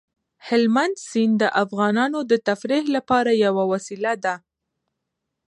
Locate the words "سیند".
1.09-1.35